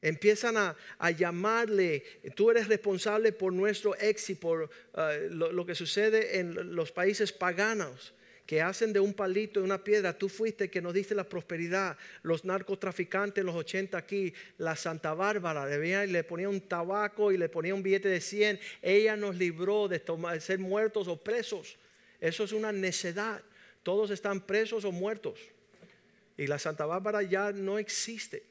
[0.00, 0.76] Empiezan a,
[1.12, 2.04] llamarle,
[2.36, 8.12] tú eres responsable por nuestro éxito, por uh, lo, que sucede en los países paganos
[8.44, 11.96] que hacen de un palito, de una piedra, tú fuiste que nos diste la prosperidad,
[12.22, 17.38] los narcotraficantes en los 80 aquí, la Santa Bárbara, le, le ponía un tabaco y
[17.38, 21.16] le ponía un billete de 100, ella nos libró de, tomar, de ser muertos o
[21.16, 21.78] presos.
[22.20, 23.42] Eso es una necedad.
[23.84, 25.38] Todos están presos o muertos.
[26.36, 28.42] Y la Santa Bárbara ya no existe.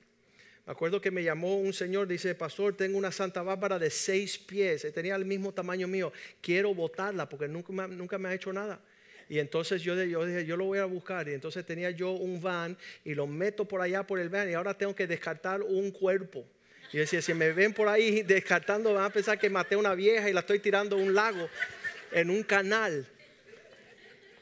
[0.65, 4.37] Me acuerdo que me llamó un señor, dice, pastor, tengo una Santa Bárbara de seis
[4.37, 8.53] pies, tenía el mismo tamaño mío, quiero botarla porque nunca me, nunca me ha hecho
[8.53, 8.79] nada.
[9.27, 11.27] Y entonces yo, yo dije, yo lo voy a buscar.
[11.27, 14.53] Y entonces tenía yo un van y lo meto por allá por el van y
[14.53, 16.45] ahora tengo que descartar un cuerpo.
[16.93, 19.95] Y decía, si me ven por ahí descartando, van a pensar que maté a una
[19.95, 21.49] vieja y la estoy tirando a un lago,
[22.11, 23.07] en un canal.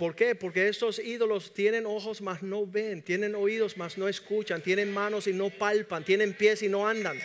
[0.02, 0.34] ¿Por qué?
[0.34, 5.28] Porque estos ídolos tienen ojos mas no ven, tienen oídos mas no escuchan, tienen manos
[5.28, 7.20] y no palpan, tienen pies y no andan.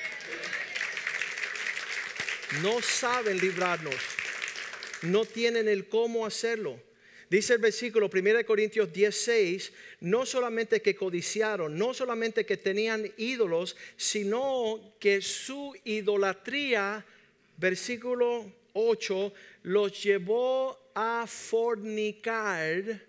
[2.60, 3.94] No saben librarnos,
[5.00, 6.78] no tienen el cómo hacerlo.
[7.30, 13.74] Dice el versículo 1 Corintios 16, no solamente que codiciaron, no solamente que tenían ídolos,
[13.96, 17.06] sino que su idolatría,
[17.56, 23.00] versículo 8, los llevó a fornicar,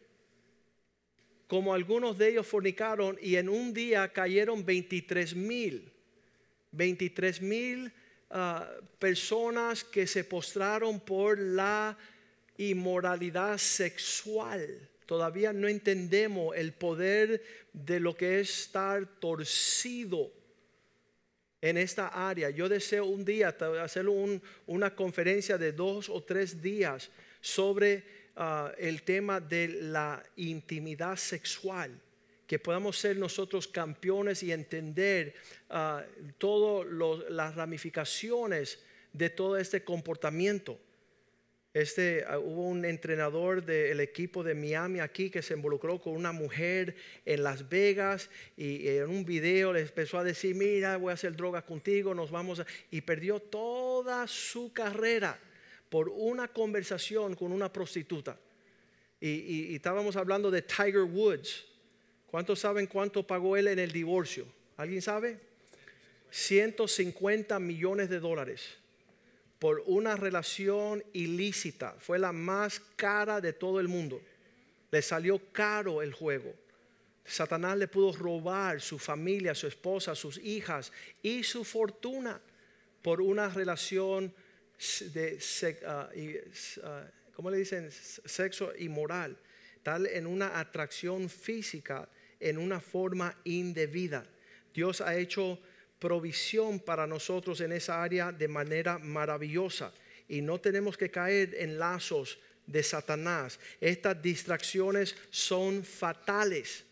[1.47, 5.91] como algunos de ellos fornicaron, y en un día cayeron 23 mil,
[6.71, 7.91] 23 mil
[8.31, 11.97] ah, personas que se postraron por la
[12.57, 14.89] inmoralidad sexual.
[15.05, 20.31] Todavía no entendemos el poder de lo que es estar torcido
[21.61, 22.49] en esta área.
[22.49, 24.07] Yo deseo un día hacer
[24.65, 27.09] una conferencia de dos o tres días
[27.41, 28.03] sobre
[28.35, 31.99] ah, el tema de la intimidad sexual.
[32.45, 35.35] Que podamos ser nosotros campeones y entender
[35.69, 35.99] uh,
[36.37, 36.87] todas
[37.29, 38.79] las ramificaciones
[39.11, 40.79] de todo este comportamiento.
[41.77, 46.31] Este, ah, hubo un entrenador del equipo de Miami aquí que se involucró con una
[46.31, 51.13] mujer en Las Vegas y en un video le empezó a decir, mira, voy a
[51.13, 52.65] hacer drogas contigo, nos vamos a...
[52.89, 55.37] Y perdió toda su carrera
[55.87, 58.39] por una conversación con una prostituta.
[59.21, 61.63] Y, estábamos hablando de Tiger Woods.
[62.25, 64.47] ¿Cuántos saben cuánto pagó él en el divorcio?
[64.77, 65.37] ¿Alguien sabe?
[66.31, 68.79] 150 millones de dólares
[69.59, 71.95] por una relación ilícita.
[71.99, 74.21] Fue la más cara de todo el mundo.
[74.91, 76.53] Le salió caro el juego.
[77.25, 82.39] Satanás le pudo robar su familia, su esposa, sus hijas y su fortuna
[83.01, 84.33] por una relación
[85.13, 85.39] de,
[85.83, 87.91] uh, uh, ¿cómo le dicen?
[87.91, 89.37] Sexo inmoral,
[89.83, 92.07] tal en una atracción física,
[92.39, 94.25] en una forma indebida.
[94.73, 95.59] Dios ha hecho
[95.99, 99.91] provisión para nosotros en esa área de manera maravillosa
[100.27, 103.59] y no tenemos que caer en lazos de Satanás.
[103.79, 106.85] Estas distracciones son fatales,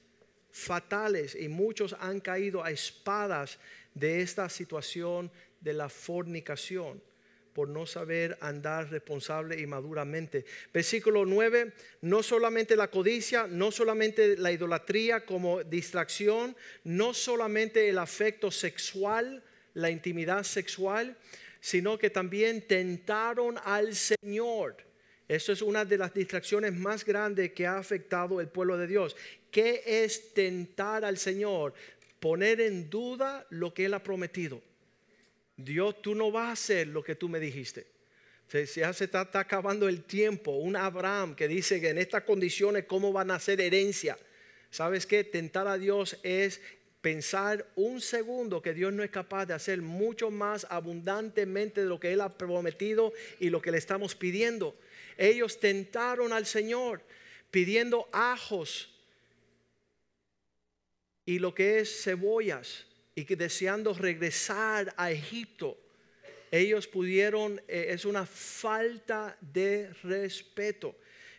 [0.52, 3.60] fatales y muchos han caído a espadas
[3.94, 7.02] de esta situación de la fornicación
[7.56, 10.44] por no saber andar responsable y maduramente.
[10.74, 17.98] Versículo 9, no solamente la codicia, no solamente la idolatría como distracción, no solamente el
[17.98, 19.42] afecto sexual,
[19.74, 21.16] la intimidad sexual,
[21.62, 24.76] sino que también tentaron al Señor.
[25.26, 29.16] Eso es una de las distracciones más grandes que ha afectado el pueblo de Dios.
[29.50, 31.74] ¿Qué es tentar al Señor?
[32.20, 34.62] Poner en duda lo que Él ha prometido.
[35.58, 37.88] Dios, tú no vas a hacer lo que tú me dijiste.
[38.76, 40.52] Ya se está, acabando el tiempo.
[40.52, 44.18] Un Abraham que dice que en estas condiciones, ¿cómo van a ser herencia?
[44.70, 45.24] ¿Sabes qué?
[45.24, 46.62] Tentar a Dios es
[47.02, 52.00] pensar un segundo que Dios no es capaz de hacer mucho más abundantemente de lo
[52.00, 54.76] que Él ha prometido y lo que le estamos pidiendo.
[55.18, 57.02] Ellos tentaron al Señor
[57.52, 58.90] pidiendo ajos
[61.26, 62.86] y lo que es cebollas
[63.16, 65.78] y que deseando regresar a Egipto,
[66.52, 70.96] ellos pudieron, eh, es una falta de respeto.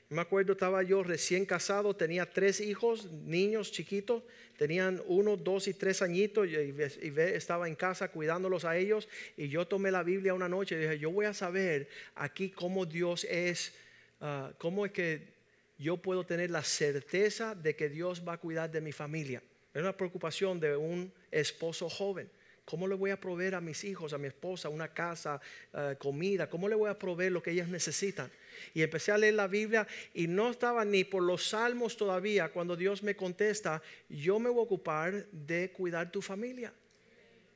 [0.08, 4.22] Me acuerdo, estaba yo recién casado, tenía tres hijos, niños chiquitos,
[4.56, 6.74] tenían uno, dos y tres añitos, y,
[7.18, 10.98] estaba en casa cuidándolos a ellos, y yo tomé la Biblia una noche y dije,
[10.98, 13.74] yo voy a saber aquí cómo Dios es,
[14.20, 15.34] ah, cómo es que
[15.76, 19.42] yo puedo tener la certeza de que Dios va a cuidar de mi familia.
[19.76, 22.30] Es una preocupación de un esposo joven.
[22.64, 25.38] ¿Cómo le voy a proveer a mis hijos, a mi esposa, una casa,
[25.74, 26.48] eh, comida?
[26.48, 28.30] ¿Cómo le voy a proveer lo que ellas necesitan?
[28.72, 32.74] Y empecé a leer la Biblia y no estaba ni por los salmos todavía cuando
[32.74, 36.72] Dios me contesta, yo me voy a ocupar de cuidar tu familia.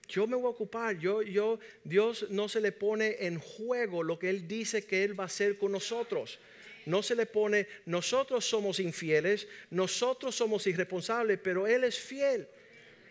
[0.06, 4.18] Yo me voy a ocupar, yo, yo, Dios no se le pone en juego lo
[4.18, 6.38] que Él dice que Él va a hacer con nosotros
[6.86, 12.48] no se le pone, nosotros somos infieles, nosotros somos irresponsables, pero Él es fiel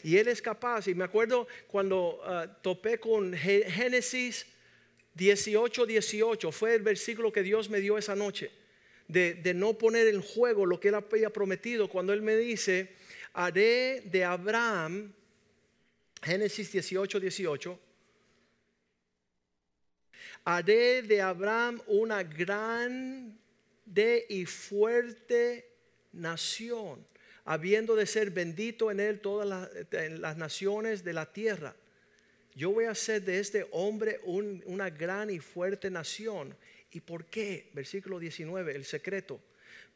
[0.03, 0.87] y Él es capaz.
[0.87, 4.45] Y me acuerdo cuando ah, topé con Génesis
[5.15, 8.51] 18, 18, fue el versículo que Dios me dio esa noche,
[9.07, 12.95] de, de no poner en juego lo que Él había prometido, cuando Él me dice,
[13.33, 15.13] haré de Abraham,
[16.21, 17.79] Génesis 18, 18,
[20.45, 23.37] haré de Abraham una gran
[23.89, 25.65] grande y fuerte
[26.13, 27.05] nación,
[27.45, 29.47] habiendo de ser bendito en él todas
[29.91, 31.75] las naciones de la tierra.
[32.55, 36.55] Yo voy a hacer de este hombre un- una gran y fuerte nación.
[36.91, 37.69] ¿Y por qué?
[37.73, 39.39] Versículo 19, el secreto.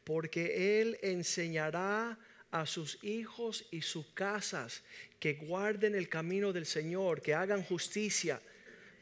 [0.04, 2.18] Porque él enseñará
[2.50, 4.82] a sus hijos y sus casas
[5.18, 8.40] que guarden el camino del Señor, que hagan justicia,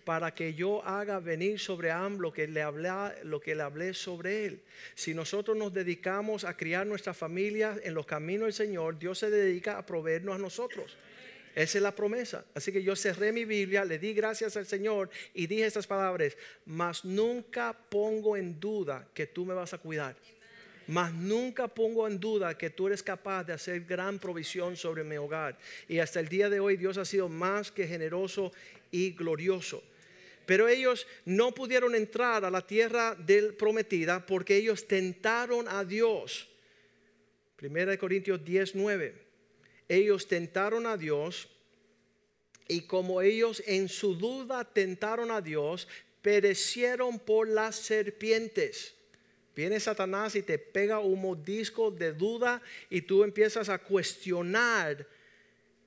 [0.04, 2.90] para que yo haga venir sobre Am lo que le hablé,
[3.24, 4.60] lo que le hablé sobre él.
[4.94, 9.30] Si nosotros nos dedicamos a criar nuestra familia en los caminos del Señor, Dios se
[9.30, 10.96] dedica a proveernos a nosotros.
[11.54, 12.44] Esa es la promesa.
[12.54, 16.36] Así que yo cerré mi Biblia, le di gracias al Señor y dije estas palabras,
[16.64, 20.16] mas nunca pongo en duda que tú me vas a cuidar.
[20.86, 25.16] Mas nunca pongo en duda que tú eres capaz de hacer gran provisión sobre mi
[25.16, 25.56] hogar.
[25.88, 28.50] Y hasta el día de hoy Dios ha sido más que generoso
[28.90, 29.82] y glorioso.
[30.46, 36.48] Pero ellos no pudieron entrar a la tierra del prometida porque ellos tentaron a Dios.
[37.56, 39.14] Primera de Corintios 10, 9.
[39.88, 41.48] Ellos tentaron a Dios
[42.68, 45.86] y como ellos en su duda tentaron a Dios,
[46.22, 48.94] perecieron por las serpientes.
[49.54, 55.06] Viene Satanás y te pega un mordisco de duda y tú empiezas a cuestionar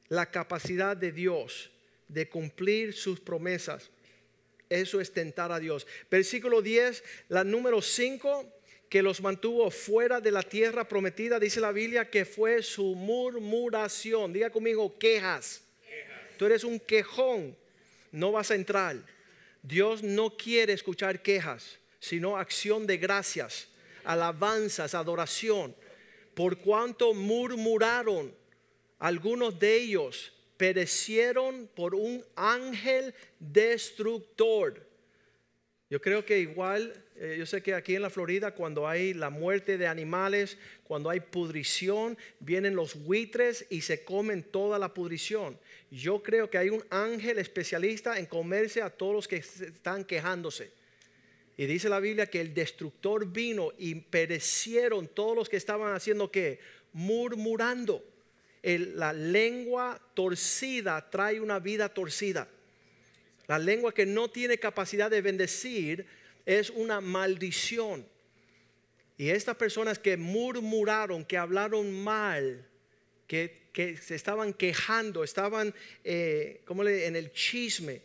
[0.07, 1.71] la capacidad de Dios
[2.07, 3.89] de cumplir sus promesas.
[4.69, 5.85] Eso es tentar a Dios.
[6.09, 8.51] Versículo 10, la número 5,
[8.89, 14.33] que los mantuvo fuera de la tierra prometida, dice la Biblia que fue su murmuración.
[14.33, 15.61] Diga conmigo, quejas.
[16.37, 17.55] Tú eres un quejón,
[18.11, 18.97] no vas a entrar.
[19.61, 23.67] Dios no quiere escuchar quejas, sino acción de gracias,
[24.03, 25.75] alabanzas, adoración.
[26.33, 28.35] Por cuanto murmuraron,
[28.99, 34.85] algunos de ellos perecieron por un ángel destructor.
[35.89, 39.29] Yo creo que igual, eh, yo sé que aquí en la Florida cuando hay la
[39.29, 45.59] muerte de animales, cuando hay pudrición, vienen los buitres y se comen toda la pudrición.
[45.91, 50.71] Yo creo que hay un ángel especialista en comerse a todos los que están quejándose.
[51.55, 56.31] Y dice la Biblia que el destructor vino y perecieron todos los que estaban haciendo
[56.31, 56.59] que
[56.91, 58.03] murmurando.
[58.65, 62.47] La lengua torcida trae una vida torcida.
[63.47, 66.07] La lengua que no tiene capacidad de bendecir
[66.47, 68.07] es una maldición.
[69.17, 72.67] Y estas personas que murmuraron, que hablaron mal,
[73.27, 75.73] que, que se estaban quejando, estaban
[76.03, 78.01] eh, ¿cómo le- en el chisme,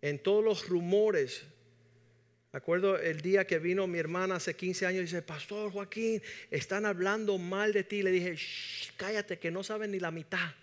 [0.00, 1.42] en todos los rumores.
[2.52, 6.86] Acuerdo el día que vino mi hermana hace 15 años y dice, Pastor Joaquín, están
[6.86, 8.02] hablando mal de ti.
[8.02, 10.54] Le dije, "Shh, cállate que no saben ni la mitad.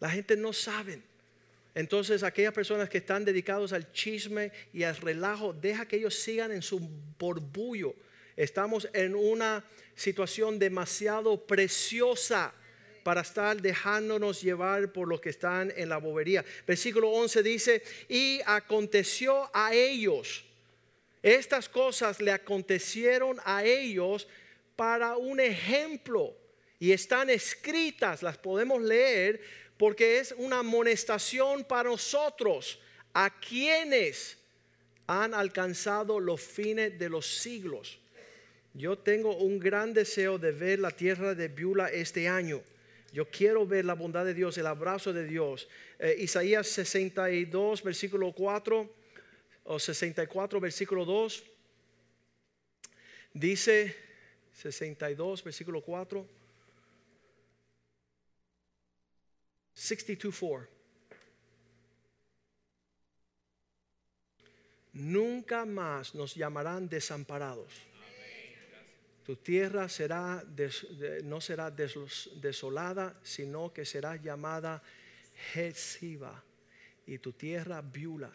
[0.00, 1.02] La gente no sabe.
[1.74, 6.50] Entonces aquellas personas que están dedicados al chisme y al relajo, deja que ellos sigan
[6.50, 6.80] en su
[7.18, 7.94] borbullo.
[8.36, 12.54] Estamos en una situación demasiado preciosa
[13.08, 16.44] para estar dejándonos llevar por los que están en la bobería.
[16.66, 20.44] Versículo 11 dice, y aconteció a ellos,
[21.22, 24.28] estas cosas le acontecieron a ellos
[24.76, 26.36] para un ejemplo
[26.78, 29.40] y están escritas, las podemos leer
[29.78, 32.78] porque es una amonestación para nosotros,
[33.14, 34.36] a quienes
[35.06, 38.00] han alcanzado los fines de los siglos.
[38.74, 42.62] Yo tengo un gran deseo de ver la tierra de Beulah este año.
[43.12, 45.68] Yo quiero ver la bondad de Dios, el abrazo de Dios.
[45.98, 48.90] Eh, Isaías 62, versículo 4
[49.64, 51.44] o 64, versículo 2.
[53.32, 53.96] Dice
[54.52, 56.26] 62, versículo 4.
[59.72, 60.78] 62, 4.
[64.92, 67.87] Nunca más nos llamarán desamparados.
[69.28, 69.86] Tu tierra
[70.56, 74.82] des- de- no será des- desolada, sino que será llamada
[75.52, 76.42] Jeziba
[77.06, 78.32] y tu tierra Biula,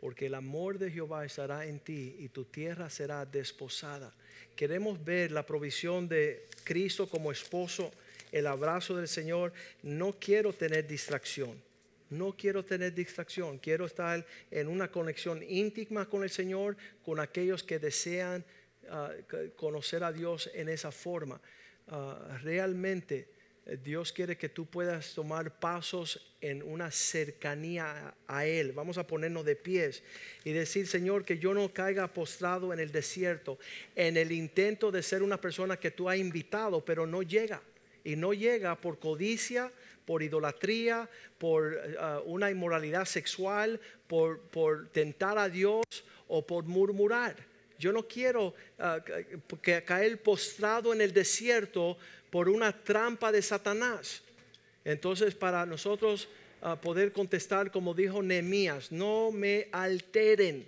[0.00, 4.12] porque el amor de Jehová estará en ti y tu tierra será desposada.
[4.56, 7.92] Queremos ver la provisión de Cristo como esposo,
[8.32, 9.52] el abrazo del Señor.
[9.84, 11.62] No quiero tener distracción.
[12.10, 17.62] No quiero tener distracción, quiero estar en una conexión íntima con el Señor, con aquellos
[17.62, 18.44] que desean
[18.90, 19.10] ah,
[19.56, 21.40] conocer a Dios en esa forma.
[21.88, 23.28] Ah, realmente
[23.66, 28.72] eh, Dios quiere que tú puedas tomar pasos en una cercanía a a Él.
[28.72, 30.02] Vamos a ponernos de pies
[30.44, 33.58] y decir, Señor, que yo no caiga postrado en el desierto,
[33.94, 37.62] en el intento de ser una persona que tú has invitado, pero no llega.
[38.02, 39.72] Y no llega por codicia,
[40.04, 41.08] por idolatría,
[41.38, 45.84] por ah, una inmoralidad sexual, por, por tentar a Dios
[46.28, 47.53] o por murmurar.
[47.84, 48.98] Yo no quiero ah,
[49.60, 51.98] que caer postrado en el desierto
[52.30, 54.22] por una trampa de Satanás.
[54.86, 56.26] Entonces, para nosotros
[56.62, 60.66] ah, poder contestar, como dijo Nehemías, no me alteren,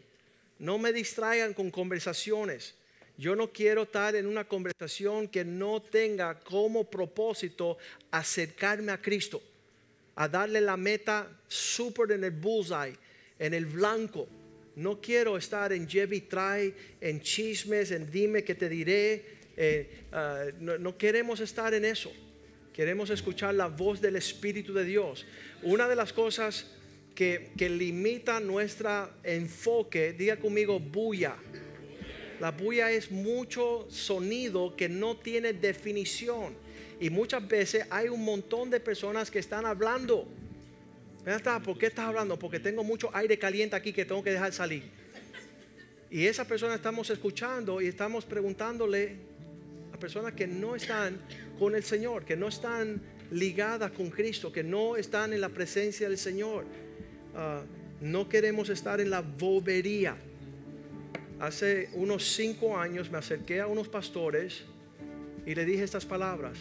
[0.59, 2.75] no me distraigan con conversaciones.
[3.17, 7.79] Yo no quiero estar en una conversación que no tenga como propósito
[8.11, 9.41] acercarme a Cristo,
[10.17, 12.99] a darle la meta súper en el bullseye,
[13.39, 14.29] en el blanco.
[14.77, 19.25] No quiero estar en lleve trae, en chismes, en dime que te diré.
[19.57, 22.13] eh, ah, no, no queremos estar en eso.
[22.75, 25.25] Queremos escuchar la voz del Espíritu de Dios.
[25.63, 26.67] Una de las cosas
[27.15, 31.37] que, que limita nuestro enfoque, diga conmigo, bulla.
[32.39, 36.55] La bulla es mucho sonido que no tiene definición.
[37.01, 40.29] Y muchas veces hay un montón de personas que están hablando.
[41.65, 42.39] ¿Por qué estás hablando?
[42.39, 44.85] Porque tengo mucho aire caliente aquí que tengo que dejar salir.
[46.09, 49.17] Y esa persona estamos escuchando y estamos preguntándole
[49.93, 51.19] a personas que no están
[51.59, 53.03] con el Señor, que no están
[53.33, 56.65] ligadas con Cristo, que no están en la presencia del Señor.
[57.35, 57.65] Ah,
[58.01, 60.17] no queremos estar en la bobería.
[61.41, 64.63] Hace unos cinco años me acerqué a unos pastores
[65.45, 66.57] y le dije estas palabras.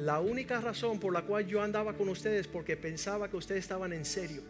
[0.00, 3.92] La única razón por la cual yo andaba con ustedes porque pensaba que ustedes estaban
[3.92, 4.40] en serio.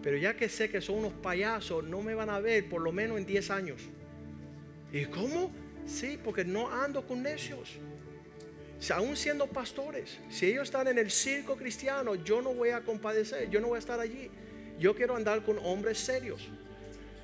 [0.00, 2.92] Pero ya que sé que son unos payasos, no me van a ver por lo
[2.92, 3.82] menos en 10 años.
[4.92, 5.50] ¿Y cómo?
[5.86, 7.78] Sí, porque no ando con necios.
[8.78, 12.82] Si aún siendo pastores, si ellos están en el circo cristiano, yo no voy a
[12.82, 14.30] compadecer, yo no voy a estar allí.
[14.78, 16.48] Yo quiero andar con hombres serios,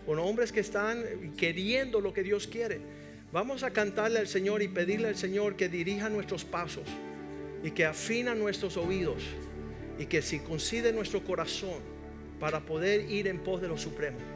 [0.05, 2.80] con hombres que están queriendo lo que Dios quiere.
[3.32, 6.88] Vamos a cantarle al Señor y pedirle al Señor que dirija nuestros pasos
[7.62, 9.22] y que afina nuestros oídos
[9.98, 11.80] y que circuncide nuestro corazón
[12.38, 14.36] para poder ir en pos de lo supremo.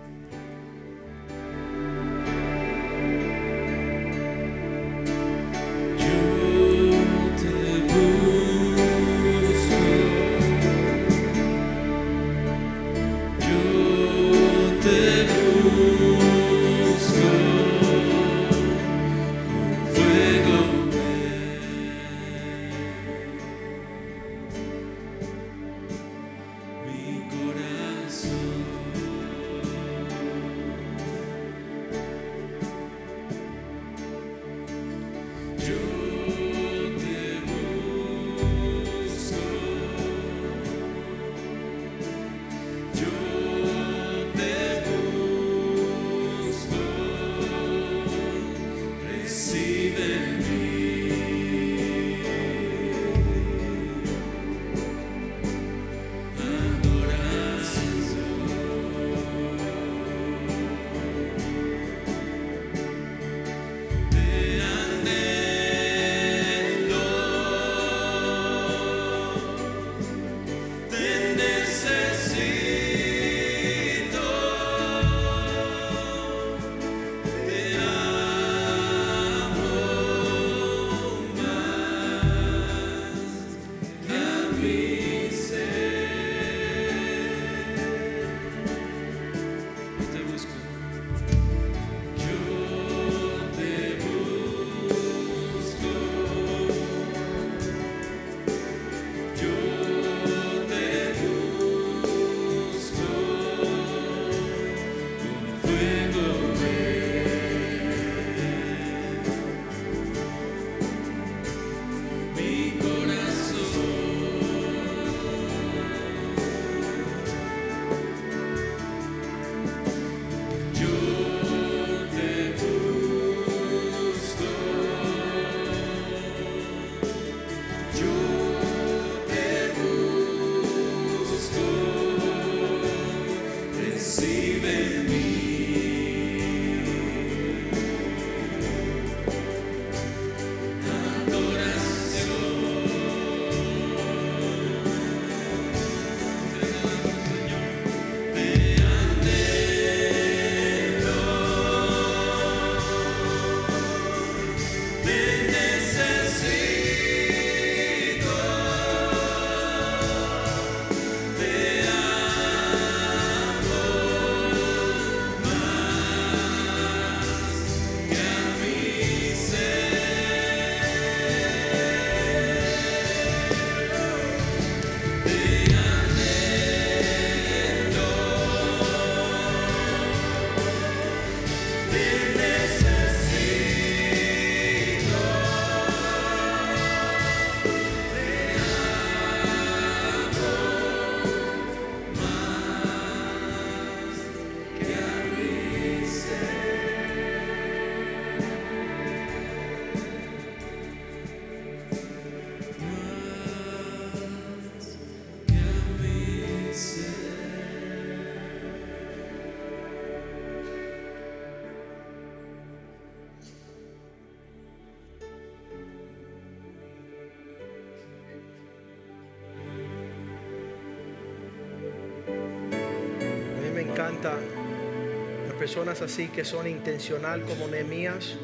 [225.70, 228.34] Personas así que son intencional como Nehemías,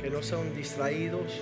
[0.00, 1.38] que no son distraídos.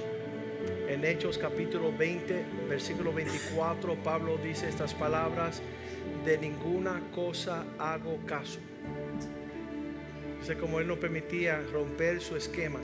[0.88, 5.62] En Hechos capítulo 20, versículo 24, Pablo dice estas palabras,
[6.24, 8.58] de ninguna cosa hago caso.
[10.40, 12.80] Dice como él no permitía romper su esquema,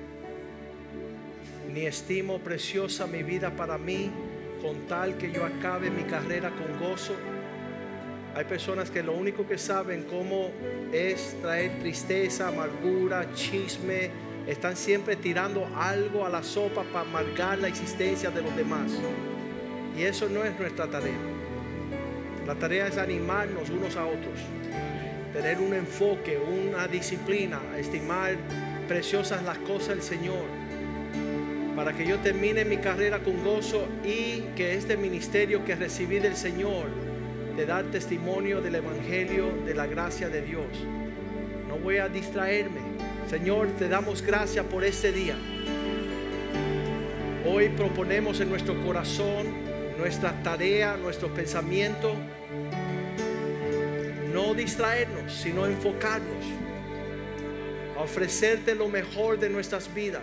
[1.74, 4.08] ni estimo preciosa mi vida para mí,
[4.62, 7.14] con tal que yo acabe mi carrera con gozo.
[8.38, 10.52] Hay personas que lo único que saben cómo
[10.92, 14.10] es traer tristeza, amargura, chisme,
[14.46, 18.92] están siempre tirando algo a la sopa para amargar la existencia de los demás.
[19.96, 21.18] Y eso no es nuestra tarea.
[22.46, 24.38] La tarea es animarnos unos a otros,
[25.32, 28.36] tener un enfoque, una disciplina, estimar
[28.86, 30.44] preciosas las cosas del Señor,
[31.74, 36.36] para que yo termine mi carrera con gozo y que este ministerio que recibí del
[36.36, 37.07] Señor,
[37.58, 40.64] de dar testimonio del Evangelio, de la gracia de Dios,
[41.66, 42.78] no voy a distraerme.
[43.28, 45.34] Señor, te damos gracias por este día.
[47.44, 49.48] Hoy proponemos en nuestro corazón
[49.98, 52.14] nuestra tarea, nuestro pensamiento,
[54.32, 56.44] no distraernos, sino enfocarnos
[57.96, 60.22] a ofrecerte lo mejor de nuestras vidas,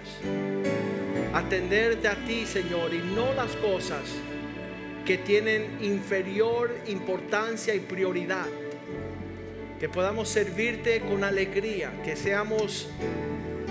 [1.34, 4.04] atenderte a ti, Señor, y no las cosas
[5.06, 8.48] que tienen inferior importancia y prioridad.
[9.80, 12.90] Que podamos servirte con alegría, que seamos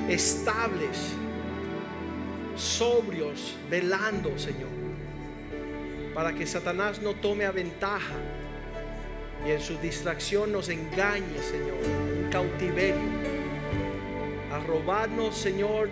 [0.09, 1.13] estables,
[2.57, 4.69] sobrios, velando, Señor,
[6.15, 8.15] para que Satanás no tome a ventaja
[9.47, 11.79] y en su distracción nos engañe, Señor,
[12.23, 12.95] un cautiverio,
[14.53, 15.89] a robarnos, Señor,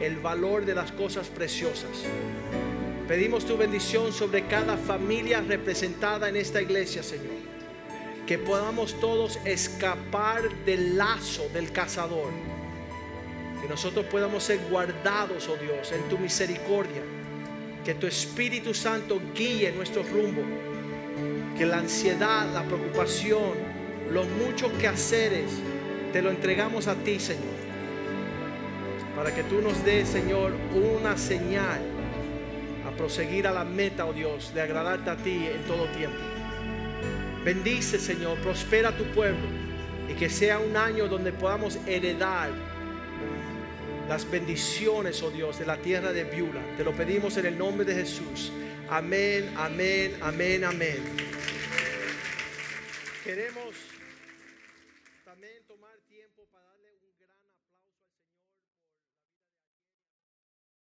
[0.00, 2.04] el valor de las cosas preciosas.
[3.10, 7.34] Pedimos tu bendición sobre cada familia representada en esta iglesia, Señor.
[8.24, 12.30] Que podamos todos escapar del lazo del cazador.
[13.60, 17.02] Que nosotros podamos ser guardados, oh Dios, en tu misericordia.
[17.84, 20.42] Que tu Espíritu Santo guíe nuestro rumbo.
[21.58, 23.54] Que la ansiedad, la preocupación,
[24.12, 25.50] los muchos quehaceres,
[26.12, 27.58] te lo entregamos a ti, Señor.
[29.16, 31.98] Para que tú nos des, Señor, una señal
[33.00, 36.18] proseguir a la meta, oh Dios, de agradarte a ti en todo tiempo.
[37.42, 39.48] Bendice, Señor, prospera tu pueblo
[40.06, 42.50] y que sea un año donde podamos heredar
[44.06, 46.60] las bendiciones, oh Dios, de la tierra de Viula.
[46.76, 48.52] Te lo pedimos en el nombre de Jesús.
[48.90, 50.98] Amén, amén, amén, amén.
[53.24, 53.89] Queremos